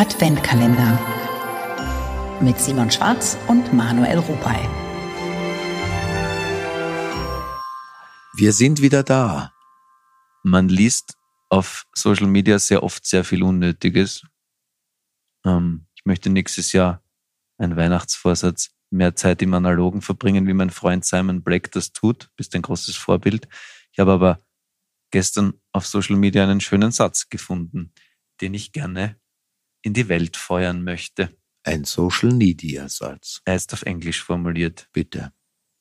[0.00, 0.98] Adventkalender
[2.40, 4.66] mit Simon Schwarz und Manuel Rupay.
[8.32, 9.52] Wir sind wieder da.
[10.42, 11.18] Man liest
[11.50, 14.24] auf Social Media sehr oft sehr viel Unnötiges.
[15.44, 17.04] Ähm, ich möchte nächstes Jahr
[17.58, 22.30] einen Weihnachtsvorsatz mehr Zeit im Analogen verbringen, wie mein Freund Simon Black das tut.
[22.36, 23.48] Bist ein großes Vorbild.
[23.92, 24.40] Ich habe aber
[25.10, 27.92] gestern auf Social Media einen schönen Satz gefunden,
[28.40, 29.20] den ich gerne
[29.82, 31.36] in die Welt feuern möchte.
[31.62, 33.40] Ein Social Media Satz.
[33.44, 34.88] Er ist auf Englisch formuliert.
[34.92, 35.32] Bitte.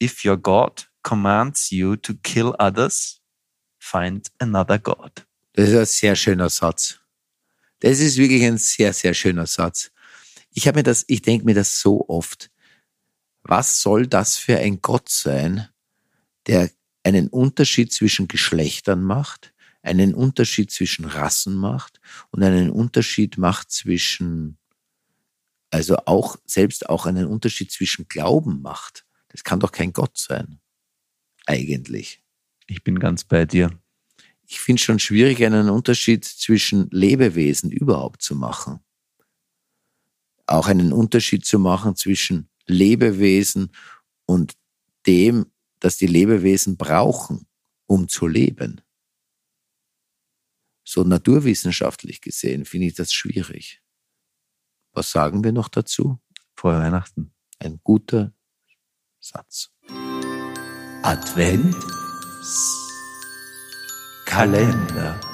[0.02, 3.22] If your God commands you to kill others,
[3.80, 5.25] find another God.
[5.53, 6.99] Das ist ein sehr schöner Satz.
[7.80, 9.91] Das ist wirklich ein sehr, sehr schöner Satz.
[10.52, 12.52] Ich habe mir das, ich denke mir das so oft.
[13.44, 15.70] Was soll das für ein Gott sein,
[16.47, 16.70] der
[17.03, 22.01] einen Unterschied zwischen Geschlechtern macht, einen Unterschied zwischen Rassen macht
[22.31, 24.57] und einen Unterschied macht zwischen,
[25.72, 29.05] also auch, selbst auch einen Unterschied zwischen Glauben macht.
[29.30, 30.59] Das kann doch kein Gott sein.
[31.45, 32.22] Eigentlich.
[32.67, 33.72] Ich bin ganz bei dir.
[34.47, 38.80] Ich finde schon schwierig, einen Unterschied zwischen Lebewesen überhaupt zu machen.
[40.45, 43.72] Auch einen Unterschied zu machen zwischen Lebewesen
[44.25, 44.55] und
[45.05, 45.45] dem,
[45.80, 47.47] das die Lebewesen brauchen,
[47.85, 48.81] um zu leben.
[50.91, 53.83] So naturwissenschaftlich gesehen finde ich das schwierig.
[54.91, 56.17] Was sagen wir noch dazu?
[56.55, 57.31] Vor Weihnachten.
[57.59, 58.33] Ein guter
[59.19, 59.69] Satz.
[61.03, 61.75] Advent
[64.25, 65.28] Kalender.